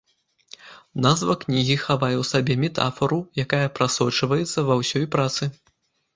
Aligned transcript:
Назва 1.05 1.35
кнігі 1.43 1.75
хавае 1.81 2.13
ў 2.13 2.23
сабе 2.31 2.57
метафару, 2.65 3.19
якая 3.45 3.67
прасочваецца 3.77 4.67
ва 4.73 4.81
ўсёй 4.83 5.05
працы. 5.19 5.43